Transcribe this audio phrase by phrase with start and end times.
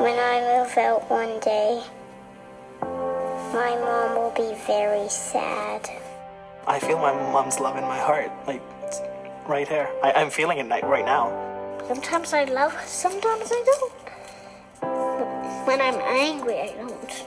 [0.00, 1.82] When I move out one day,
[3.52, 5.90] my mom will be very sad.
[6.66, 9.02] I feel my mom's love in my heart, like it's
[9.46, 9.90] right here.
[10.02, 11.28] I, I'm feeling it like, right now.
[11.86, 13.92] Sometimes I love her, sometimes I don't.
[15.66, 17.26] When I'm angry, I don't.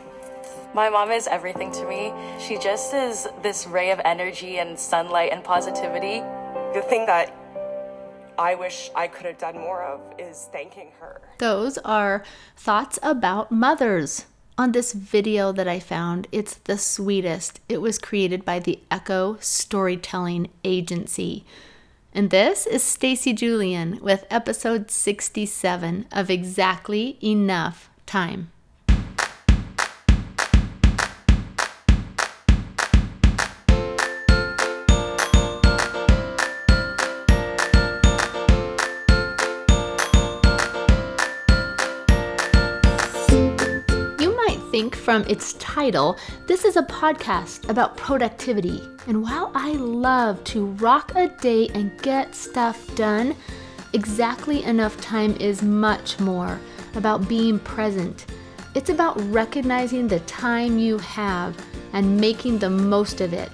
[0.73, 2.11] My mom is everything to me.
[2.39, 6.21] She just is this ray of energy and sunlight and positivity.
[6.73, 7.35] The thing that
[8.37, 11.21] I wish I could have done more of is thanking her.
[11.37, 12.23] Those are
[12.55, 14.25] thoughts about mothers.
[14.57, 17.59] On this video that I found, it's the sweetest.
[17.67, 21.43] It was created by the Echo Storytelling Agency.
[22.13, 28.51] And this is Stacy Julian with episode 67 of Exactly Enough Time.
[44.73, 48.81] Think from its title, this is a podcast about productivity.
[49.05, 53.35] And while I love to rock a day and get stuff done,
[53.93, 56.59] exactly enough time is much more
[56.95, 58.25] about being present.
[58.73, 61.55] It's about recognizing the time you have
[61.93, 63.51] and making the most of it.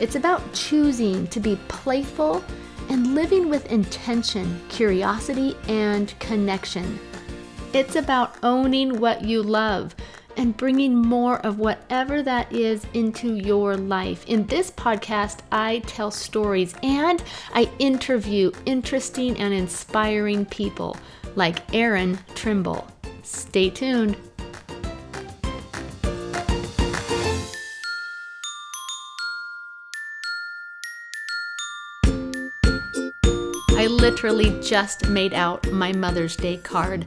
[0.00, 2.44] It's about choosing to be playful
[2.90, 6.98] and living with intention, curiosity, and connection.
[7.72, 9.94] It's about owning what you love
[10.38, 14.24] and bringing more of whatever that is into your life.
[14.26, 17.22] In this podcast, I tell stories and
[17.52, 20.96] I interview interesting and inspiring people
[21.34, 22.86] like Erin Trimble.
[23.24, 24.16] Stay tuned.
[33.70, 37.06] I literally just made out my Mother's Day card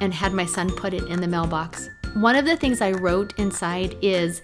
[0.00, 1.90] and had my son put it in the mailbox.
[2.14, 4.40] One of the things I wrote inside is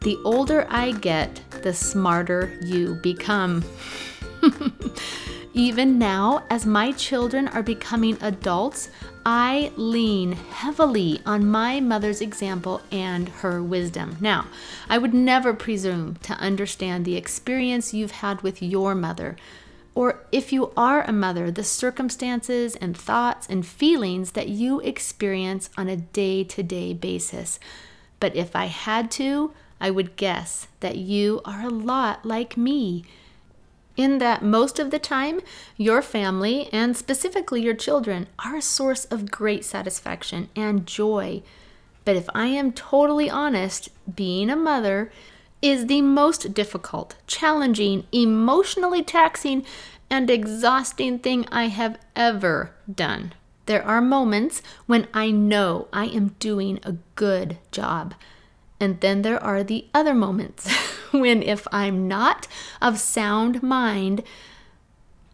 [0.00, 3.64] the older I get, the smarter you become.
[5.54, 8.90] Even now, as my children are becoming adults,
[9.24, 14.18] I lean heavily on my mother's example and her wisdom.
[14.20, 14.46] Now,
[14.88, 19.36] I would never presume to understand the experience you've had with your mother,
[19.96, 25.70] or if you are a mother, the circumstances and thoughts and feelings that you experience
[25.78, 27.58] on a day to day basis.
[28.20, 33.06] But if I had to, I would guess that you are a lot like me.
[33.96, 35.40] In that most of the time,
[35.78, 41.42] your family, and specifically your children, are a source of great satisfaction and joy.
[42.04, 45.10] But if I am totally honest, being a mother
[45.62, 49.64] is the most difficult, challenging, emotionally taxing,
[50.10, 53.34] and exhausting thing I have ever done.
[53.66, 58.14] There are moments when I know I am doing a good job.
[58.78, 60.70] And then there are the other moments
[61.10, 62.46] when, if I'm not
[62.80, 64.22] of sound mind,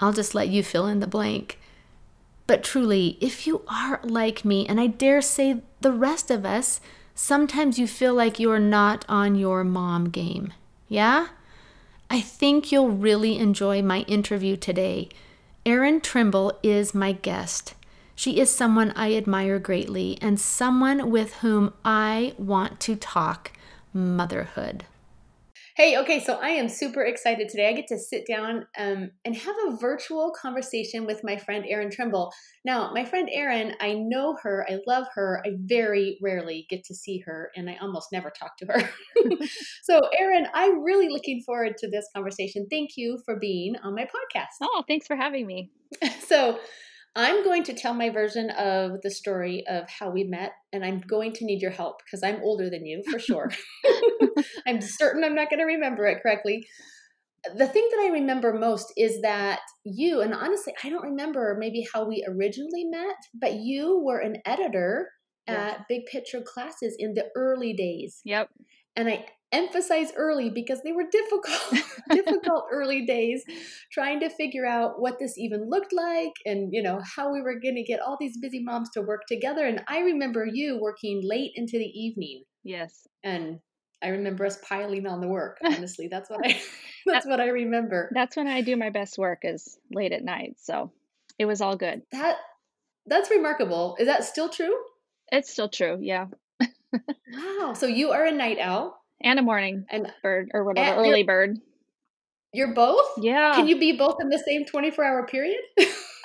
[0.01, 1.59] I'll just let you fill in the blank.
[2.47, 6.81] But truly, if you are like me, and I dare say the rest of us,
[7.15, 10.53] sometimes you feel like you're not on your mom game.
[10.89, 11.29] Yeah?
[12.11, 15.09] I think you'll really enjoy my interview today.
[15.65, 17.75] Erin Trimble is my guest.
[18.15, 23.53] She is someone I admire greatly and someone with whom I want to talk
[23.95, 24.85] motherhood.
[25.75, 27.67] Hey, okay, so I am super excited today.
[27.67, 31.91] I get to sit down um, and have a virtual conversation with my friend Erin
[31.91, 32.31] Trimble.
[32.63, 35.43] Now, my friend Erin, I know her, I love her.
[35.47, 38.91] I very rarely get to see her, and I almost never talk to her.
[39.83, 42.67] so, Erin, I'm really looking forward to this conversation.
[42.71, 44.59] Thank you for being on my podcast.
[44.61, 45.71] Oh, thanks for having me.
[46.27, 46.59] so,
[47.15, 51.01] I'm going to tell my version of the story of how we met, and I'm
[51.01, 53.51] going to need your help because I'm older than you for sure.
[54.67, 56.67] I'm certain I'm not going to remember it correctly.
[57.57, 61.85] The thing that I remember most is that you, and honestly, I don't remember maybe
[61.93, 65.11] how we originally met, but you were an editor
[65.49, 68.21] at Big Picture classes in the early days.
[68.25, 68.49] Yep.
[68.97, 73.45] And I emphasize early because they were difficult difficult early days
[73.93, 77.61] trying to figure out what this even looked like and you know how we were
[77.61, 81.21] going to get all these busy moms to work together and i remember you working
[81.23, 83.07] late into the evening Yes.
[83.23, 83.61] and
[84.03, 86.61] i remember us piling on the work honestly that's what i
[87.07, 90.55] that's what i remember That's when I do my best work is late at night.
[90.61, 90.93] So
[91.39, 92.03] it was all good.
[92.13, 92.37] that
[93.07, 94.75] that's remarkable is that still true
[95.33, 95.99] It's still true.
[96.01, 96.27] Yeah.
[96.93, 101.23] wow so you are a night owl And a morning and bird or whatever, early
[101.23, 101.59] bird.
[102.53, 103.55] you're both Yeah.
[103.55, 105.61] can you be both in the same 24 hour period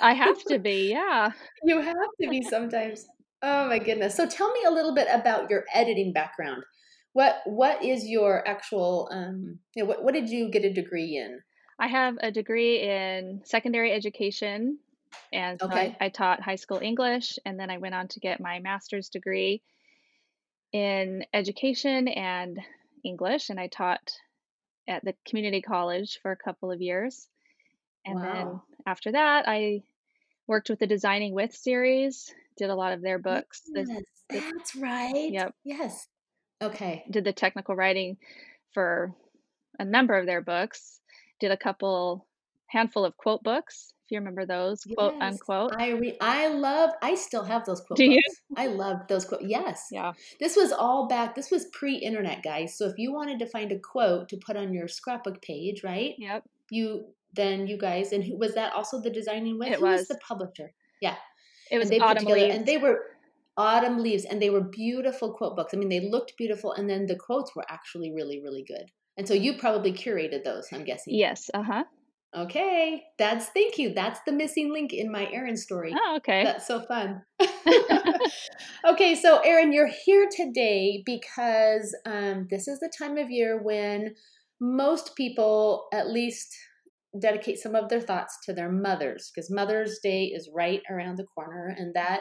[0.00, 0.90] I have to be.
[0.90, 1.30] Yeah.
[1.64, 3.06] you have to be sometimes
[3.40, 4.16] Oh my goodness.
[4.16, 6.64] So tell me a little bit about your editing background.
[7.12, 11.16] What what is your actual um you know, what what did you get a degree
[11.16, 11.40] in?
[11.78, 14.78] I have a degree in secondary education,
[15.32, 15.96] and so Okay.
[16.00, 19.08] I, I taught high school English, and then I went on to get my master's
[19.08, 19.62] degree
[20.72, 22.58] in education and
[23.08, 24.12] English, and I taught
[24.86, 27.28] at the community college for a couple of years.
[28.04, 29.82] And then after that, I
[30.46, 33.62] worked with the Designing With series, did a lot of their oh, books.
[33.72, 33.84] The,
[34.30, 35.30] the, that's right.
[35.30, 36.06] yep, Yes.
[36.60, 37.04] Okay.
[37.10, 38.16] did the technical writing
[38.72, 39.14] for
[39.78, 41.00] a number of their books,
[41.38, 42.26] did a couple
[42.66, 45.72] handful of quote books, you remember those, quote unquote.
[45.76, 48.20] I re- I love I still have those quote Do you?
[48.56, 49.42] I love those quote.
[49.42, 49.86] Yes.
[49.90, 50.12] Yeah.
[50.40, 51.34] This was all back.
[51.34, 52.76] This was pre-internet, guys.
[52.76, 56.14] So if you wanted to find a quote to put on your scrapbook page, right?
[56.18, 56.44] Yep.
[56.70, 59.68] You then you guys and who was that also the designing with?
[59.68, 60.08] It Who was was.
[60.08, 60.72] the publisher?
[61.00, 61.16] Yeah.
[61.70, 62.54] It was and they put together Leaves.
[62.56, 63.00] and they were
[63.56, 65.74] autumn leaves and they were beautiful quote books.
[65.74, 68.90] I mean, they looked beautiful and then the quotes were actually really really good.
[69.18, 71.14] And so you probably curated those, I'm guessing.
[71.14, 71.50] Yes.
[71.52, 71.84] Uh huh.
[72.36, 73.94] Okay, that's thank you.
[73.94, 75.94] That's the missing link in my Erin story.
[75.96, 76.44] Oh, okay.
[76.44, 77.22] That's so fun.
[78.86, 84.14] okay, so Erin, you're here today because um, this is the time of year when
[84.60, 86.54] most people, at least,
[87.18, 91.26] dedicate some of their thoughts to their mothers because Mother's Day is right around the
[91.34, 92.20] corner, and that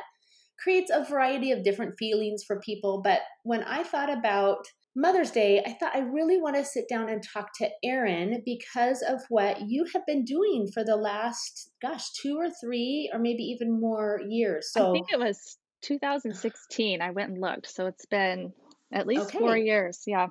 [0.63, 3.01] creates a variety of different feelings for people.
[3.04, 4.65] But when I thought about
[4.99, 9.03] Mother's Day, I thought I really want to sit down and talk to Erin because
[9.07, 13.44] of what you have been doing for the last, gosh, two or three or maybe
[13.44, 14.71] even more years.
[14.71, 16.99] So I think it was 2016.
[16.99, 17.69] I went and looked.
[17.69, 18.53] So it's been
[18.91, 20.01] at least four years.
[20.07, 20.29] Yeah.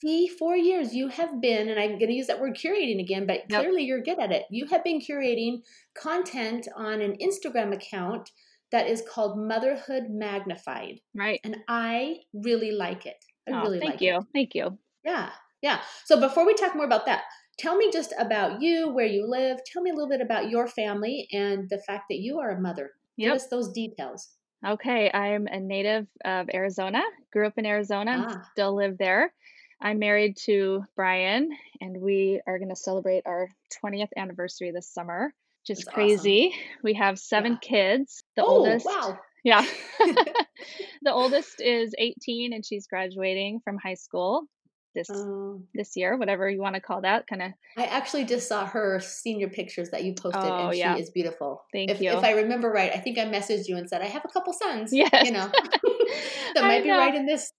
[0.00, 3.26] See, four years you have been, and I'm going to use that word curating again,
[3.26, 3.62] but Yep.
[3.62, 4.44] clearly you're good at it.
[4.48, 5.62] You have been curating
[5.96, 8.30] content on an Instagram account
[8.70, 11.00] that is called Motherhood Magnified.
[11.16, 11.40] Right.
[11.42, 13.16] And I really like it.
[13.48, 14.18] I Oh, really thank like you.
[14.18, 14.24] it.
[14.32, 14.78] Thank you.
[15.04, 15.30] Yeah,
[15.62, 15.80] yeah.
[16.04, 17.24] So before we talk more about that,
[17.58, 19.58] tell me just about you, where you live.
[19.70, 22.60] Tell me a little bit about your family and the fact that you are a
[22.60, 22.92] mother.
[23.18, 24.28] Give us those details.
[24.66, 25.10] Okay.
[25.12, 27.02] I'm a native of Arizona,
[27.32, 29.32] grew up in Arizona Ah, still live there.
[29.80, 31.50] I'm married to Brian,
[31.80, 33.48] and we are going to celebrate our
[33.84, 35.34] 20th anniversary this summer.
[35.66, 35.94] Just that's awesome.
[35.94, 36.54] crazy.
[36.82, 37.58] We have seven Yeah.
[37.60, 38.22] kids.
[38.36, 39.18] The Oh, oldest, wow.
[39.44, 39.64] Yeah.
[41.02, 44.48] the oldest is 18 and she's graduating from high school
[44.94, 47.26] this Um, this year, whatever you want to call that.
[47.26, 50.94] Kind of I actually just saw her senior pictures that you posted, Oh, and yeah.
[50.94, 51.64] she is beautiful.
[51.72, 52.10] Thank if, you.
[52.10, 54.52] If I remember right, I think I messaged you and said I have a couple
[54.52, 54.92] sons.
[54.92, 55.26] Yes.
[55.26, 55.50] You know,
[56.54, 57.52] that might be right in this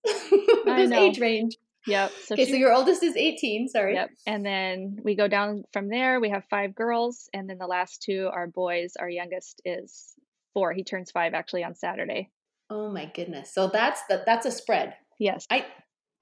[0.64, 1.56] this age range.
[1.86, 2.12] Yep.
[2.24, 3.68] So Okay, she, so your oldest is 18.
[3.68, 3.94] Sorry.
[3.94, 4.10] Yep.
[4.26, 6.18] And then we go down from there.
[6.18, 8.94] We have five girls, and then the last two are boys.
[8.98, 10.14] Our youngest is
[10.56, 10.72] four.
[10.72, 12.30] He turns five actually on Saturday.
[12.70, 13.52] Oh my goodness.
[13.52, 14.94] So that's the, that's a spread.
[15.18, 15.46] Yes.
[15.50, 15.66] I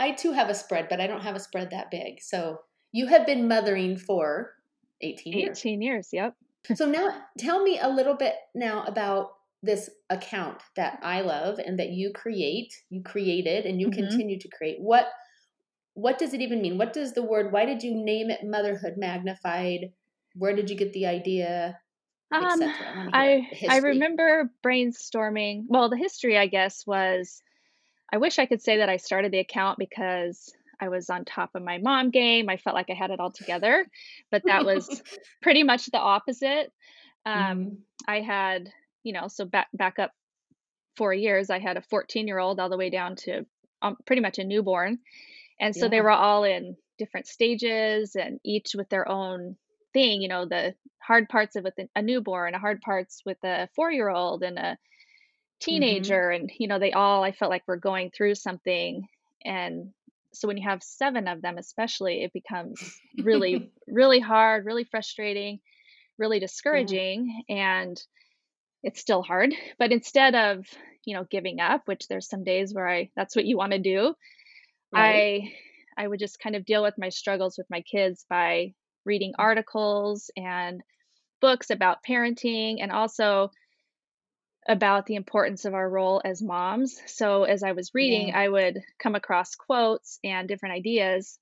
[0.01, 2.21] I too have a spread, but I don't have a spread that big.
[2.21, 2.59] So
[2.91, 4.51] you have been mothering for
[5.03, 5.61] 18 years.
[5.61, 6.09] 18 years.
[6.13, 6.35] Yep.
[6.75, 9.29] so now tell me a little bit now about
[9.63, 13.95] this account that I love and that you create, you created and you Mhm.
[13.95, 14.79] continue to create.
[14.81, 15.07] What
[15.95, 16.77] what does it even mean?
[16.77, 19.93] What does the word why did you name it motherhood magnified?
[20.35, 21.79] Where did you get the idea?
[22.33, 22.63] Um.
[23.13, 25.65] I I remember brainstorming.
[25.69, 27.43] Well, the history, I guess, was
[28.13, 31.55] I wish I could say that I started the account because I was on top
[31.55, 32.49] of my mom game.
[32.49, 33.87] I felt like I had it all together,
[34.31, 35.03] but that was
[35.43, 36.73] pretty much the opposite.
[37.27, 37.77] Um, Mhm.
[38.07, 38.71] I had,
[39.03, 40.13] you know, so back back up
[40.97, 43.47] four years, I had a 14 year old all the way down to
[43.83, 44.99] um, pretty much a newborn,
[45.61, 49.57] and so they were all in different stages and each with their own
[49.95, 50.23] thing.
[50.23, 53.93] You know, the hard parts of with a newborn, a hard parts with a four
[53.93, 54.79] year old, and a
[55.71, 56.15] Mm-hmm.
[56.15, 59.07] teenager, and you know, they all I felt like were going through something,
[59.45, 59.93] and
[60.35, 65.61] so when you have seven of them, especially, it becomes really, really hard, really frustrating,
[66.19, 68.01] really discouraging, and
[68.83, 69.55] it's still hard.
[69.79, 70.67] But instead of
[71.05, 73.79] you know giving up, which there's some days where I that's what you want to
[73.81, 74.15] do,
[74.93, 75.29] Right.
[75.35, 75.53] I
[75.97, 78.75] I would just kind of deal with my struggles with my kids by
[79.05, 80.83] reading articles and
[81.41, 83.51] books about parenting and also
[84.67, 87.01] about the importance of our role as moms.
[87.07, 88.35] So as I was reading, Yeah.
[88.35, 91.39] I would come across quotes and different ideas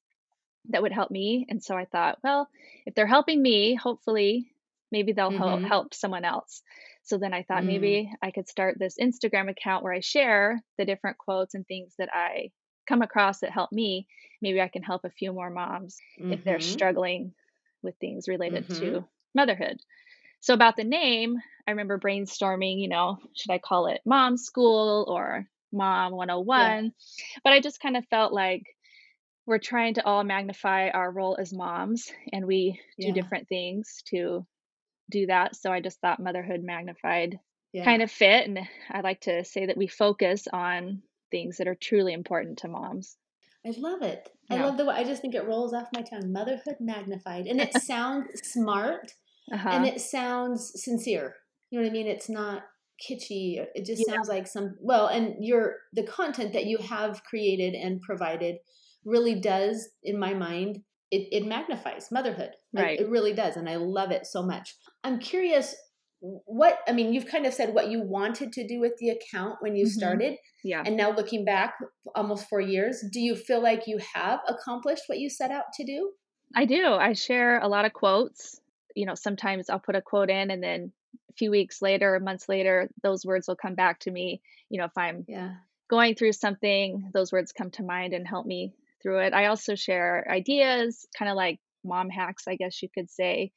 [0.71, 1.47] that would help me.
[1.49, 2.49] And so I thought, well,
[2.87, 4.53] if they're helping me, hopefully
[4.93, 5.65] maybe they'll hel- Mhm.
[5.65, 6.63] help someone else.
[7.05, 7.67] So then I thought Mm.
[7.67, 11.95] maybe I could start this Instagram account where I share the different quotes and things
[11.99, 12.51] that I
[12.89, 14.09] come across that help me.
[14.43, 15.99] Maybe I can help a few more moms
[16.31, 16.61] if they're Mhm.
[16.61, 17.35] struggling
[17.83, 18.79] with things related Mhm.
[18.79, 19.81] to motherhood.
[20.41, 21.37] So about the name,
[21.67, 26.93] I remember brainstorming, you know, should I call it Mom School or Mom 101?
[27.45, 28.65] But I just kind of felt like
[29.47, 33.13] we're trying to all magnify our role as moms and we do Yeah.
[33.13, 34.47] different things to
[35.11, 35.57] do that.
[35.57, 37.39] So I just thought motherhood magnified
[37.73, 37.85] Yeah.
[37.85, 38.47] kind of fit.
[38.49, 38.61] And
[38.91, 43.17] I like to say that we focus on things that are truly important to moms.
[43.67, 44.29] I love it.
[44.51, 46.33] I love the way I just think it rolls off my tongue.
[46.33, 47.47] Motherhood magnified.
[47.47, 49.13] And it sounds smart
[49.53, 49.69] Uh-huh.
[49.71, 51.37] and it sounds sincere.
[51.71, 52.07] You know what I mean?
[52.07, 52.65] It's not
[53.01, 53.65] kitschy.
[53.75, 54.15] It just Yeah.
[54.15, 58.57] sounds like some well, and your the content that you have created and provided
[59.05, 62.51] really does, in my mind, it, it magnifies motherhood.
[62.73, 63.01] Like, Right.
[63.01, 63.57] it really does.
[63.57, 64.77] And I love it so much.
[65.05, 65.75] I'm curious
[66.23, 69.57] what I mean, you've kind of said what you wanted to do with the account
[69.61, 69.91] when you Mhm.
[69.91, 70.39] started.
[70.63, 70.83] yeah.
[70.87, 71.75] And now looking back
[72.15, 75.85] almost four years, do you feel like you have accomplished what you set out to
[75.85, 76.13] do?
[76.55, 76.87] I do.
[76.87, 78.61] I share a lot of quotes.
[78.95, 80.93] You know, sometimes I'll put a quote in and then
[81.31, 84.43] a few weeks later, months later, those words will come back to me.
[84.69, 85.57] You know, if I'm Yeah.
[85.89, 89.33] going through something, those words come to mind and help me through it.
[89.35, 93.53] I also share ideas, kind of like mom hacks, I guess you could say.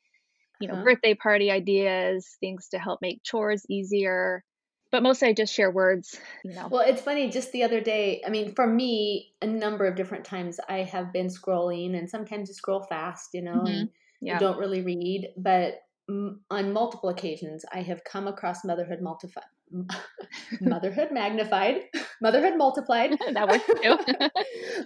[0.59, 0.83] You know, Uh-huh.
[0.85, 4.43] birthday party ideas, things to help make chores easier.
[4.91, 6.69] But mostly I just share words, you know.
[6.71, 7.29] Well, it's funny.
[7.29, 11.11] Just the other day, I mean, for me, a number of different times I have
[11.11, 13.89] been scrolling, and sometimes you scroll fast, you know, and
[14.21, 14.33] yeah.
[14.33, 15.33] you don't really read.
[15.35, 19.45] But mm, on multiple occasions, I have come across motherhood multiplied,
[20.61, 21.81] motherhood magnified,
[22.21, 23.17] motherhood multiplied.
[23.33, 23.97] that works too.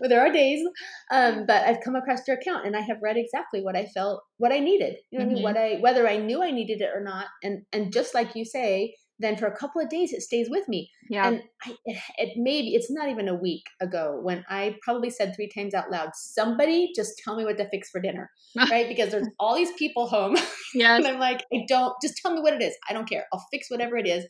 [0.07, 0.65] there are days,
[1.11, 4.23] um, but I've come across your account and I have read exactly what I felt,
[4.37, 4.95] what I needed.
[5.11, 7.27] You know, what I mean, what I whether I knew I needed it or not,
[7.43, 10.67] and and just like you say, then for a couple of days it stays with
[10.67, 10.89] me.
[11.09, 11.27] yeah.
[11.27, 15.35] And I, it, it maybe it's not even a week ago when I probably said
[15.35, 18.31] three times out loud, "Somebody just tell me what to fix for dinner,"
[18.69, 18.87] right?
[18.87, 20.35] Because there's all these people home,
[20.73, 20.97] yes.
[20.97, 22.75] and I'm like, I don't just tell me what it is.
[22.89, 23.25] I don't care.
[23.33, 24.25] I'll fix whatever it is.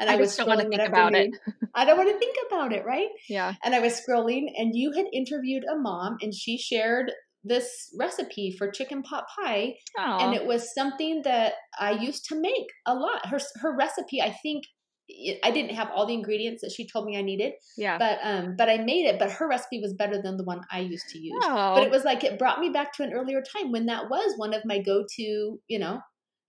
[0.00, 1.30] And I I, was just don't wanna scrolling think about it.
[1.74, 3.08] I don't want to think about it, right?
[3.28, 3.54] Yeah.
[3.64, 7.12] And I was scrolling, and you had interviewed a mom, and she shared
[7.44, 10.18] this recipe for chicken pot pie, Oh.
[10.20, 13.26] and it was something that I used to make a lot.
[13.26, 14.64] Her her recipe, I think,
[15.42, 17.96] I didn't have all the ingredients that she told me I needed, yeah.
[17.96, 19.18] but um, but I made it.
[19.18, 21.42] But her recipe was better than the one I used to use.
[21.44, 21.74] oh.
[21.74, 24.34] But it was like it brought me back to an earlier time when that was
[24.36, 26.00] one of my go to, you know,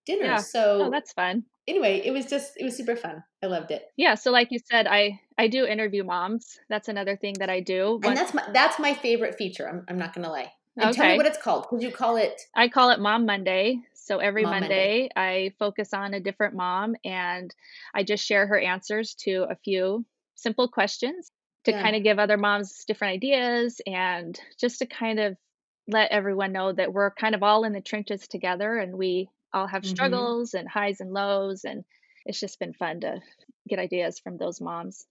[0.06, 0.26] dinners.
[0.26, 0.38] Yeah.
[0.40, 1.44] Oh, so oh, that's fun.
[1.68, 3.24] anyway, it was just it was super fun.
[3.44, 3.84] I loved it.
[3.98, 6.60] Yeah, so like you said, I I do interview moms.
[6.70, 8.00] That's another thing that I do.
[8.04, 9.68] And that's my that's my favorite feature.
[9.70, 10.52] I'm, I'm not gonna lie.
[10.78, 11.68] And tell me what it's called.
[11.68, 12.42] Could you call it?
[12.56, 13.82] I call it Mom Monday.
[13.94, 17.54] So every Mom Monday, I focus on a different mom and
[17.94, 21.32] I just share her answers to a few simple questions
[21.66, 21.82] to Yeah.
[21.84, 25.36] kind of give other moms different ideas and just to kind of
[25.88, 29.68] let everyone know that we're kind of all in the trenches together and we all
[29.68, 30.34] have Mhm.
[30.34, 31.86] struggles and highs and lows and
[32.26, 33.22] it's just been fun to
[33.68, 35.08] get ideas from those moms.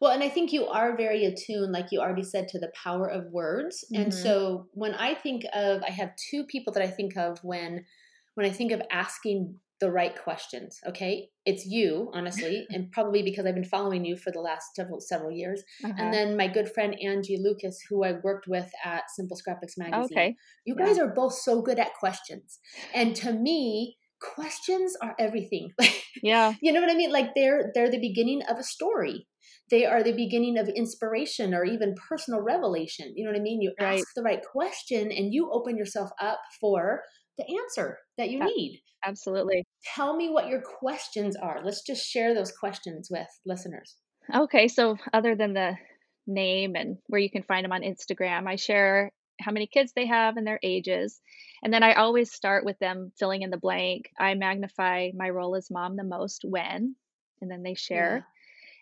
[0.00, 3.08] Well, and I think you are very attuned, like you already said, to the power
[3.08, 3.84] of words.
[3.94, 4.12] And Mhm.
[4.12, 7.86] so when I think of, I have two people that I think of when
[8.34, 10.78] when I think of asking the right questions.
[10.86, 15.00] Okay, it's you, honestly, and probably because I've been following you for the last several
[15.00, 15.94] several years, Uh-huh.
[15.98, 20.04] and then my good friend Angie Lucas, who I worked with at Simple Scrapbooks magazine.
[20.18, 20.36] okay.
[20.64, 20.86] You Yeah.
[20.86, 22.58] guys are both so good at questions,
[22.94, 25.70] and to me, questions are everything.
[26.22, 26.54] Yeah.
[26.60, 27.12] you know what I mean?
[27.12, 29.28] Like they're they're the beginning of a story.
[29.70, 33.12] They are the beginning of inspiration or even personal revelation.
[33.14, 33.60] You know what I mean?
[33.62, 33.98] You Right.
[33.98, 37.02] ask the right question and you open yourself up for
[37.38, 38.46] the answer that you Yeah.
[38.46, 38.82] need.
[39.04, 39.64] Absolutely.
[39.94, 41.62] Tell me what your questions are.
[41.64, 43.96] Let's just share those questions with listeners.
[44.34, 45.78] Okay, so other than the
[46.26, 50.06] name and where you can find them on Instagram, I share how many kids they
[50.06, 51.20] have and their ages.
[51.62, 54.10] And then I always start with them filling in the blank.
[54.18, 56.96] I magnify my role as mom the most when,
[57.40, 58.26] and then they share.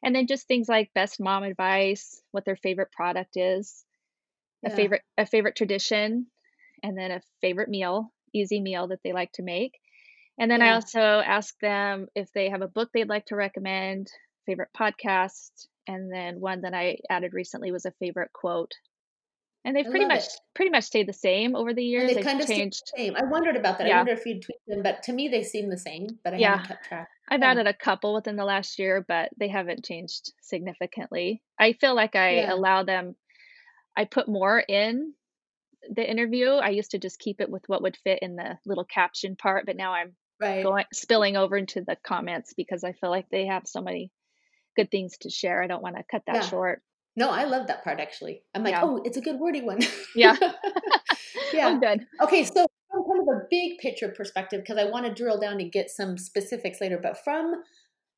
[0.02, 3.84] And then just things like best mom advice, what their favorite product is,
[4.64, 6.26] a favorite a favorite tradition,
[6.82, 9.78] and then a favorite meal, easy meal that they like to make.
[10.38, 14.08] And then I also ask them if they have a book they'd like to recommend,
[14.44, 15.50] favorite podcast,
[15.86, 18.72] and then one that I added recently was a favorite quote.
[19.64, 20.32] And they've I pretty much it.
[20.54, 22.14] pretty much stayed the same over the years.
[22.14, 22.82] they kind of changed.
[22.94, 23.16] the same.
[23.16, 23.90] I wondered about that.
[23.90, 26.36] I wonder if you'd tweak them, but to me they seem the same, but I
[26.36, 26.50] Yeah.
[26.50, 27.08] haven't kept track.
[27.28, 27.50] I've Yeah.
[27.52, 31.42] added a couple within the last year, but they haven't changed significantly.
[31.58, 32.52] I feel like I Yeah.
[32.54, 33.16] allow them,
[33.96, 35.14] I put more in
[35.92, 36.50] the interview.
[36.50, 39.66] I used to just keep it with what would fit in the little caption part,
[39.66, 40.62] but now I'm Right.
[40.62, 44.10] going spilling over into the comments because I feel like they have so many
[44.76, 45.62] good things to share.
[45.62, 46.40] I don't want to cut that Yeah.
[46.42, 46.82] short.
[47.16, 48.42] No, I love that part actually.
[48.54, 48.82] I'm like, Yeah.
[48.84, 49.78] oh, it's a good wordy one.
[50.14, 50.36] Yeah.
[51.54, 51.68] yeah.
[51.68, 52.06] Oh, good.
[52.20, 55.60] Okay, so from kind of a big picture perspective because I want to drill down
[55.60, 57.62] and get some specifics later, but from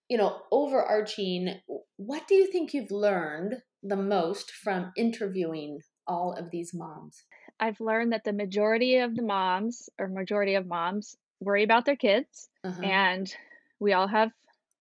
[0.09, 1.61] you know, overarching,
[1.97, 7.25] what do you think you've learned the most from interviewing all of these moms?
[7.61, 11.97] I've learned that the majority of the moms or majority of moms worry about their
[11.97, 12.83] kids Uh-huh.
[12.83, 13.33] and
[13.81, 14.33] we all have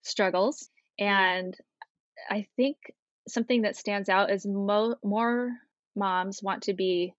[0.04, 0.70] struggles
[1.00, 1.56] and
[2.30, 2.94] I think
[3.28, 5.52] something that stands out is mo- more
[5.96, 7.14] moms want to be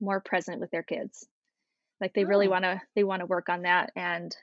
[0.00, 1.28] more present with their kids.
[2.00, 2.50] Like they really Oh.
[2.50, 4.36] want to they want to work on that and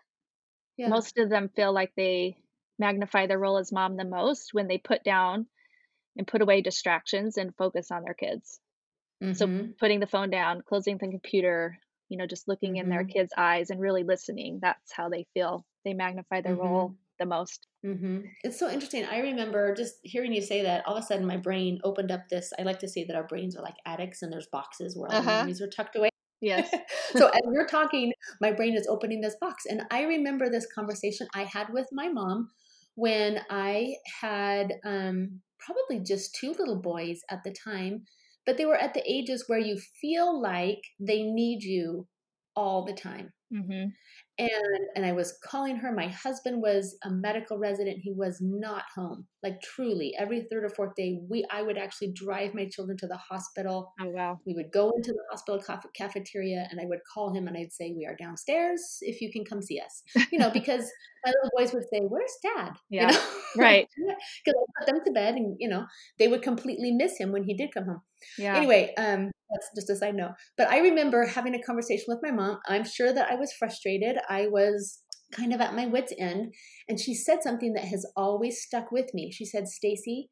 [0.77, 0.89] yeah.
[0.89, 2.37] most of them feel like they
[2.79, 5.47] magnify their role as mom the most when they put down
[6.17, 8.61] and put away distractions and focus on their kids.
[9.31, 9.75] So Mhm.
[9.79, 11.77] putting the phone down, closing the computer,
[12.09, 13.05] you know, just looking in their Mhm.
[13.05, 14.59] kids' eyes and really listening.
[14.61, 15.65] That's how they feel.
[15.83, 17.67] They magnify their role the most.
[17.83, 19.05] hmm It's so interesting.
[19.05, 20.85] I remember just hearing you say that.
[20.87, 22.51] All of a sudden, my brain opened up this.
[22.57, 25.17] I like to say that our brains are like attics, and there's boxes where all
[25.17, 25.23] the Uh-huh.
[25.23, 26.09] memories are tucked away.
[26.41, 26.71] Yes.
[27.15, 31.27] so as we're talking, my brain is opening this box, and I remember this conversation
[31.35, 32.49] I had with my mom
[32.95, 38.05] when I had um, probably just two little boys at the time,
[38.45, 42.07] but they were at the ages where you feel like they need you
[42.55, 43.33] all the time.
[43.51, 43.87] Hmm
[44.37, 45.91] and and I was calling her.
[45.91, 47.99] My husband was a medical resident.
[48.01, 49.25] He was not home.
[49.43, 53.07] Like truly, every third or fourth day, we I would actually drive my children to
[53.07, 53.93] the hospital.
[53.99, 54.39] Oh wow.
[54.45, 55.61] We would go into the hospital
[55.95, 58.97] cafeteria, and I would call him, and I'd say, "We are downstairs.
[59.01, 60.91] If you can come see us," you know, because
[61.25, 63.23] my little boys would say, "Where's Dad?" Yeah, you know?
[63.57, 63.87] right.
[64.45, 65.85] Because I put them to bed, and you know,
[66.19, 68.01] they would completely miss him when he did come home.
[68.37, 68.55] Yeah.
[68.55, 70.33] Anyway, um, that's just a side note.
[70.57, 72.59] But I remember having a conversation with my mom.
[72.67, 74.17] I'm sure that I was frustrated.
[74.29, 76.53] I was kind of at my wits' end,
[76.87, 79.31] and she said something that has always stuck with me.
[79.31, 80.29] She said, "Stacy,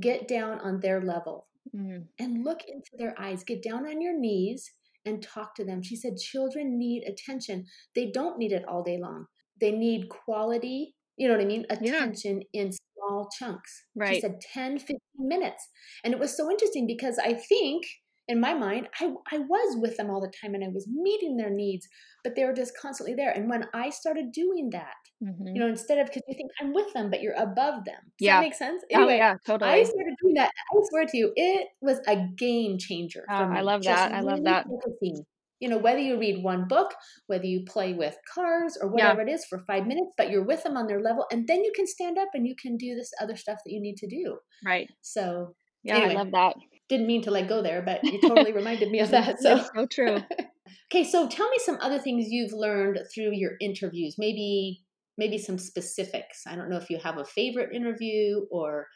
[0.00, 2.08] get down on their level Mhm.
[2.18, 3.44] and look into their eyes.
[3.44, 4.72] Get down on your knees
[5.04, 7.66] and talk to them." She said, "Children need attention.
[7.94, 9.26] They don't need it all day long.
[9.60, 11.66] They need quality." You know what I mean?
[11.82, 11.96] Yeah.
[11.96, 13.84] Attention in small chunks.
[13.94, 14.14] Right.
[14.14, 15.68] She said 10, 15 minutes.
[16.02, 17.84] And it was so interesting because I think
[18.30, 21.36] in my mind, I, I was with them all the time and I was meeting
[21.36, 21.86] their needs,
[22.24, 23.30] but they were just constantly there.
[23.32, 25.54] And when I started doing that, Mhm.
[25.54, 28.02] you know, instead of because you think I'm with them, but you're above them.
[28.18, 28.36] Does Yeah.
[28.36, 28.82] that make sense?
[28.92, 29.84] Oh Anyway, yeah, I totally.
[29.84, 30.50] started doing that.
[30.72, 33.24] I swear to you, it was a game changer.
[33.28, 33.34] Oh.
[33.34, 34.12] I love Just that.
[34.14, 34.66] I love really that.
[34.66, 35.24] focusing.
[35.62, 36.94] You know, whether you read one book,
[37.26, 38.92] whether you play with cars or Yeah.
[39.12, 41.62] whatever it is for five minutes, but you're with them on their level, and then
[41.64, 44.06] you can stand up and you can do this other stuff that you need to
[44.06, 44.38] do.
[44.64, 44.88] Right.
[45.02, 46.12] So Yeah, Anyway.
[46.12, 46.56] I love that.
[46.90, 49.40] Didn't mean to like go there, but you totally reminded me of that.
[49.40, 50.16] So so true.
[50.92, 54.16] okay, so tell me some other things you've learned through your interviews.
[54.18, 54.82] Maybe
[55.16, 56.42] maybe some specifics.
[56.46, 58.88] I don't know if you have a favorite interview or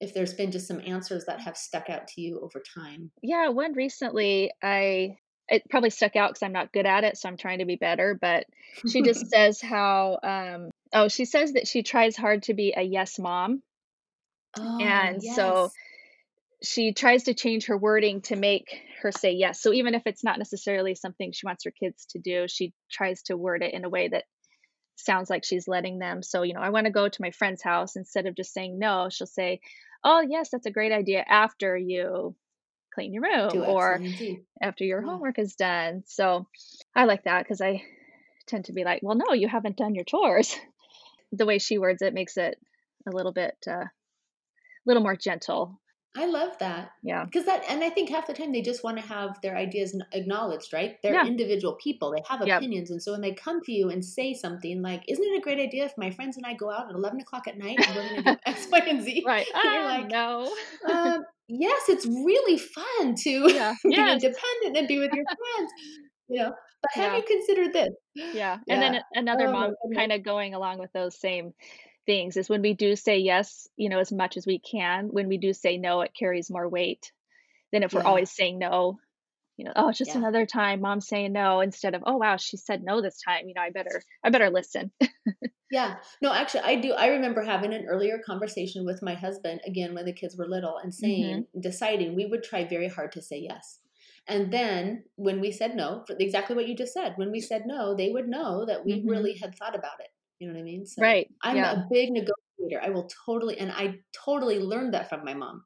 [0.00, 3.10] if there's been just some answers that have stuck out to you over time.
[3.22, 5.18] Yeah, one recently I
[5.48, 7.76] it probably stuck out because I'm not good at it, so I'm trying to be
[7.76, 8.18] better.
[8.20, 8.46] But
[8.88, 12.82] she just says how um oh she says that she tries hard to be a
[12.82, 13.62] yes mom,
[14.58, 15.72] Oh, and so yes.
[16.66, 19.62] She tries to change her wording to make her say yes.
[19.62, 23.22] So even if it's not necessarily something she wants her kids to do, she tries
[23.24, 24.24] to word it in a way that
[24.96, 26.22] sounds like she's letting them.
[26.22, 28.78] So, you know, I want to go to my friend's house instead of just saying
[28.78, 29.60] no, she'll say,
[30.04, 32.34] "Oh, yes, that's a great idea after you
[32.94, 34.40] clean your room or Y, and Z.
[34.62, 35.08] after your Yeah.
[35.08, 36.46] homework is done." So,
[36.94, 37.82] I like that because I
[38.46, 40.56] tend to be like, "Well, no, you haven't done your chores."
[41.32, 42.58] The way she words it makes it
[43.06, 43.90] a little bit uh a
[44.86, 45.80] little more gentle.
[46.16, 46.90] I love that.
[47.02, 47.24] Yeah.
[47.24, 49.98] Because that, and I think half the time they just want to have their ideas
[50.12, 50.96] acknowledged, right?
[51.02, 51.26] They're Yeah.
[51.26, 52.12] individual people.
[52.12, 52.58] They have Yep.
[52.58, 52.90] opinions.
[52.90, 55.58] And so when they come to you and say something like, Isn't it a great
[55.58, 58.02] idea if my friends and I go out at 11 o'clock at night and we're
[58.08, 59.22] going to do X, Y, and Z?
[59.26, 59.46] Right.
[59.54, 60.52] And you're Ah, like, no.
[60.88, 63.74] um, Yes, it's really fun to Yeah.
[63.84, 64.22] be Yes.
[64.24, 65.72] independent and be with your friends,
[66.28, 66.52] you know.
[66.82, 67.16] But have Yeah.
[67.18, 67.90] you considered this?
[68.14, 68.58] Yeah.
[68.68, 71.54] And then another Oh mom kind of going along with those same
[72.06, 75.28] things is when we do say yes, you know, as much as we can, when
[75.28, 77.12] we do say no, it carries more weight
[77.72, 78.98] than if we're always saying no.
[79.56, 80.18] You know, oh, it's just Yeah.
[80.18, 83.48] another time mom's saying no instead of, oh wow, she said no this time.
[83.48, 84.92] You know, I better I better listen.
[85.70, 85.96] Yeah.
[86.22, 86.92] No, actually, I do.
[86.92, 90.78] I remember having an earlier conversation with my husband, again, when the kids were little,
[90.78, 93.80] and saying, deciding we would try very hard to say yes.
[94.28, 97.62] And then when we said no, for exactly what you just said, when we said
[97.66, 99.08] no, they would know that we Mhm.
[99.10, 100.10] really had thought about it.
[100.38, 100.86] You know what I mean?
[100.86, 101.28] So right.
[101.42, 101.72] I'm yeah.
[101.72, 102.80] a big negotiator.
[102.82, 105.64] I will totally, and I totally learned that from my mom.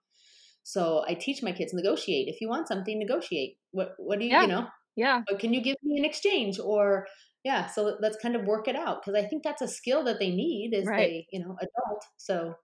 [0.63, 2.29] So I teach my kids negotiate.
[2.29, 3.57] If you want something, negotiate.
[3.73, 4.43] What What do you, Yeah.
[4.43, 4.69] you know?
[4.97, 5.23] yeah.
[5.29, 6.59] What can you give me in exchange?
[6.61, 7.07] Or
[7.45, 10.19] yeah, so let's kind of work it out because I think that's a skill that
[10.21, 10.99] they need as Right.
[10.99, 12.05] they, you know, adult.
[12.19, 12.55] So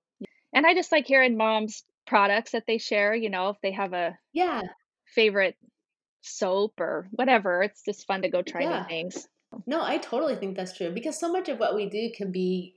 [0.53, 3.93] And I just like hearing moms products that they share, you know, if they have
[3.93, 4.63] a yeah,
[5.07, 5.57] favorite
[6.23, 8.83] soap or whatever, it's just fun to go try Yeah.
[8.83, 9.29] new things.
[9.67, 12.75] No, I totally think that's true because so much of what we do can be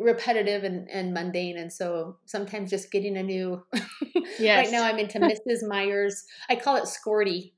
[0.00, 3.62] repetitive and, and mundane and so sometimes just getting a new
[4.38, 4.64] Yes.
[4.64, 7.52] right now i'm into mrs meyer's i call it squirty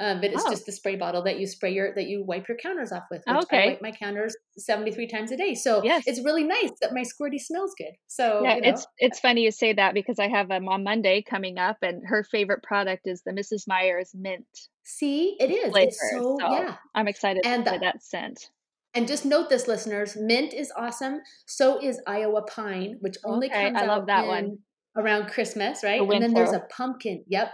[0.00, 0.50] um, but it's Oh.
[0.50, 3.22] just the spray bottle that you spray your that you wipe your counters off with
[3.26, 3.62] which Okay.
[3.62, 6.04] i wipe my counters 73 times a day so Yes.
[6.06, 9.42] it's really nice that my squirty smells good so yeah, you know, it's it's funny
[9.42, 13.06] you say that because I have a Mom Monday coming up, and her favorite product
[13.06, 13.64] is the Mrs.
[13.66, 14.46] Meyer's mint
[14.84, 15.88] see it is flavor.
[15.88, 18.50] it's so, yeah I'm excited And for the- that scent.
[18.94, 21.20] And just note this, listeners: mint is awesome.
[21.46, 24.58] So is Iowa pine, which only Okay, comes I love out that in- one.
[24.96, 26.00] around Christmas, right?
[26.00, 27.22] And then there's a pumpkin.
[27.28, 27.52] Yep,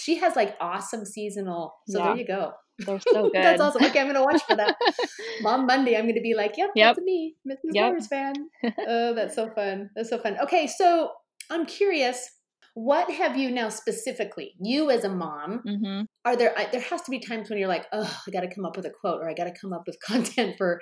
[0.00, 1.74] she has like awesome seasonal.
[1.88, 2.04] So Yeah.
[2.06, 2.52] there you go.
[2.78, 3.32] They're so good.
[3.34, 3.84] That's awesome.
[3.84, 4.76] Okay, I'm gonna watch for that.
[5.40, 6.96] Mom Monday, I'm gonna be like, yep, Yep.
[6.96, 7.58] that's me, Mrs.
[7.72, 8.02] Yep.
[8.08, 8.34] Fan.
[8.86, 9.90] oh, that's so fun.
[9.96, 10.36] That's so fun.
[10.42, 11.10] Okay, so
[11.50, 12.28] I'm curious.
[12.74, 17.10] What have you now specifically, you as a mom, hmm are there there has to
[17.10, 19.28] be times when you're like oh i got to come up with a quote or
[19.30, 20.80] i got to come up with content for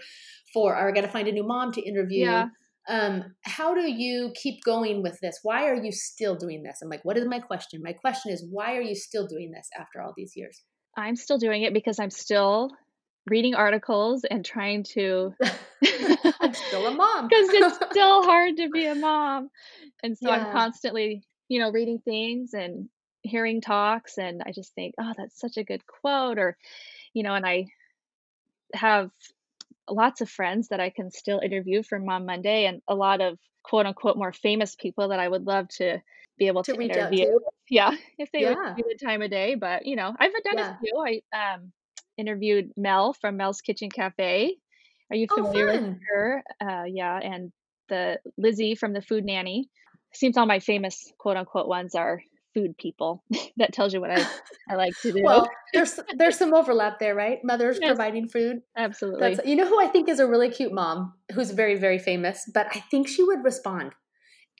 [0.54, 2.46] for or i got to find a new mom to interview Yeah.
[2.88, 5.40] Um how do you keep going with this?
[5.42, 6.78] Why are you still doing this?
[6.82, 7.80] I'm like what is my question?
[7.82, 10.62] My question is why are you still doing this after all these years?
[10.96, 12.70] I'm still doing it because I'm still
[13.26, 15.34] reading articles and trying to
[16.40, 17.28] i'm still a mom.
[17.28, 19.48] Because it's still hard to be a mom.
[20.02, 20.36] And so Yeah.
[20.36, 22.88] i'm constantly you know reading things and
[23.22, 26.56] hearing talks and i just think oh that's such a good quote or
[27.14, 27.64] you know and i
[28.74, 29.10] have
[29.90, 33.38] lots of friends that i can still interview for mom monday and a lot of
[33.62, 36.00] quote unquote more famous people that i would love to
[36.38, 37.24] be able to to, interview.
[37.24, 37.40] to?
[37.68, 38.76] Yeah if they would Yeah.
[38.76, 40.72] give me the time of day but you know i've done Yeah.
[40.72, 41.22] a few.
[41.34, 41.72] I um
[42.16, 44.56] interviewed mel from mel's kitchen cafe.
[45.10, 46.42] Are you Oh, familiar with her?
[46.60, 47.52] Uh yeah and
[47.88, 49.68] the lizzie from the food nanny.
[50.14, 52.22] Seems all my famous quote unquote ones are
[52.54, 53.22] food people
[53.56, 54.24] that tells you what i
[54.70, 57.88] i like to do well there's there's some overlap there right mothers Yes.
[57.88, 61.50] providing food absolutely That's you know who I think is a really cute mom who's
[61.50, 63.92] very very famous, but I think she would respond.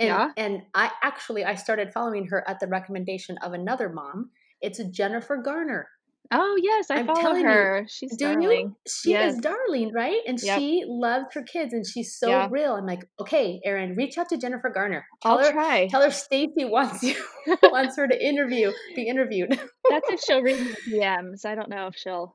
[0.00, 0.30] And Yeah?
[0.36, 4.30] and I actually I started following her at the recommendation of another mom.
[4.60, 5.88] It's Jennifer Garner.
[6.32, 8.76] Oh yes i I'm follow telling you, her she's Do darling you?
[8.88, 9.34] She Yes.
[9.34, 10.20] is darling, right?
[10.26, 10.58] And Yep.
[10.58, 12.48] she loves her kids and she's so Yeah.
[12.50, 12.74] real.
[12.74, 15.04] I'm like, okay, Erin, reach out to Jennifer Garner.
[15.22, 17.14] Tell i'll her try tell her Stacy wants you
[17.62, 19.50] wants her to interview, be interviewed.
[19.90, 20.58] that's if she'll read
[20.88, 22.32] dms i don't know if she'll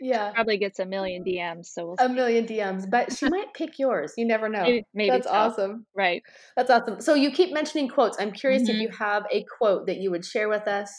[0.00, 0.30] yeah.
[0.32, 4.12] probably gets a million dms so we'll A million DMs, but she might pick yours.
[4.16, 4.62] You never know.
[4.62, 5.32] maybe, maybe That's so.
[5.32, 5.86] awesome.
[5.96, 6.22] right
[6.56, 7.00] That's awesome.
[7.00, 8.16] So you keep mentioning quotes.
[8.20, 8.80] I'm curious if Mhm.
[8.82, 10.90] you have a quote that you would share with us.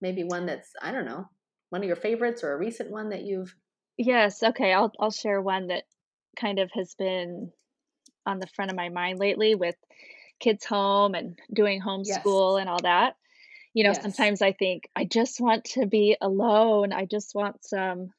[0.00, 1.24] Maybe one that's I don't know,
[1.70, 3.54] one of your favorites or a recent one that you've.
[3.96, 4.72] Yes, okay.
[4.72, 5.84] I'll I'll share one that
[6.36, 7.52] kind of has been
[8.26, 9.76] on the front of my mind lately with
[10.40, 13.14] kids home and doing homeschool and all that.
[13.72, 14.02] You know, Yes.
[14.02, 16.92] sometimes I think I just want to be alone.
[16.92, 18.10] I just want some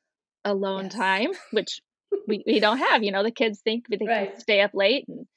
[0.43, 0.93] alone Yes.
[0.93, 1.81] time, which
[2.27, 3.03] we, we don't have.
[3.03, 4.31] You know, the kids think they Right.
[4.31, 5.27] can stay up late and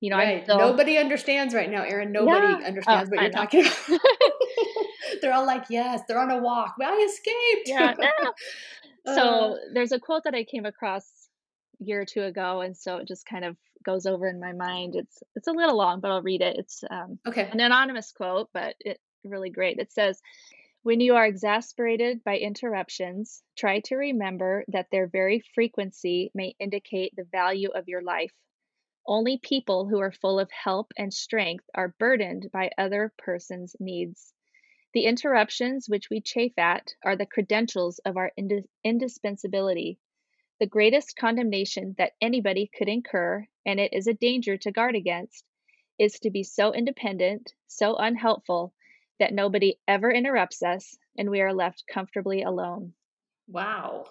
[0.00, 0.42] you know, right.
[0.44, 2.10] still Nobody understands right now, Erin.
[2.10, 2.66] Nobody Yeah.
[2.66, 3.40] understands Oh, what I you're know.
[3.40, 4.00] talking about.
[5.20, 6.76] They're all like, "Yes, they're on a walk.
[6.78, 7.94] Well, I escaped." yeah.
[7.98, 8.32] no.
[9.06, 11.06] Uh, So there's a quote that I came across
[11.80, 14.52] a year or two ago, and so it just kind of goes over in my
[14.52, 14.94] mind.
[14.94, 16.56] It's it's a little long, but I'll read it.
[16.58, 17.48] It's um, okay.
[17.50, 19.78] an anonymous quote, but it really great.
[19.78, 20.20] It says,
[20.82, 27.14] "When you are exasperated by interruptions, try to remember that their very frequency may indicate
[27.16, 28.32] the value of your life.
[29.06, 34.34] Only people who are full of help and strength are burdened by other person's needs."
[34.92, 39.98] The interruptions which we chafe at are the credentials of our indi- indispensability.
[40.58, 45.44] The greatest condemnation that anybody could incur, and it is a danger to guard against,
[45.98, 48.74] is to be so independent, so unhelpful,
[49.20, 52.92] that nobody ever interrupts us and we are left comfortably alone.
[53.46, 54.06] Wow.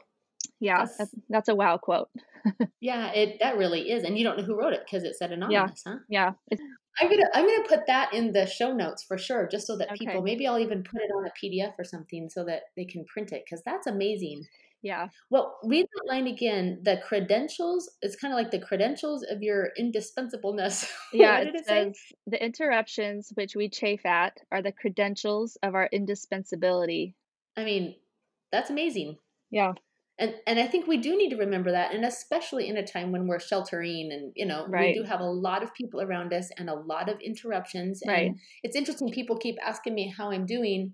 [0.60, 2.10] Yeah, That's- that's, that's a wow quote.
[2.82, 5.34] Yeah, it that really is, and you don't know who wrote it because it said
[5.34, 5.98] anonymous, huh?
[6.08, 6.62] Yeah, it's,
[6.99, 9.89] I'm gonna I'm gonna put that in the show notes for sure, just so that
[9.91, 10.05] Okay.
[10.05, 13.05] people maybe I'll even put it on a PDF or something so that they can
[13.05, 14.45] print it because that's amazing.
[14.81, 16.79] yeah, Well, read that line again.
[16.83, 17.89] The credentials.
[18.01, 20.89] It's kind of like the credentials of your indispensableness.
[21.13, 21.39] yeah.
[21.39, 21.83] it did it say?
[21.85, 27.15] says the interruptions which we chafe at are the credentials of our indispensability.
[27.57, 27.95] I mean,
[28.51, 29.17] that's amazing.
[29.51, 29.73] Yeah,
[30.19, 33.12] And and I think we do need to remember that, and especially in a time
[33.12, 34.93] when we're sheltering, and you know, Right.
[34.93, 38.01] we do have a lot of people around us and a lot of interruptions.
[38.01, 38.32] And Right.
[38.63, 39.10] it's interesting.
[39.12, 40.93] People keep asking me how I'm doing.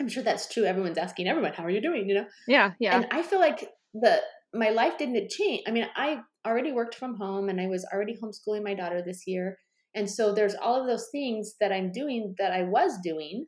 [0.00, 0.64] I'm sure that's true.
[0.64, 2.26] Everyone's asking everyone, "How are you doing?" You know.
[2.46, 2.96] yeah, yeah.
[2.96, 4.22] And I feel like the
[4.54, 5.62] my life didn't change.
[5.66, 9.26] I mean, I already worked from home and I was already homeschooling my daughter this
[9.26, 9.58] year.
[9.94, 13.46] And so there's all of those things that I'm doing that I was doing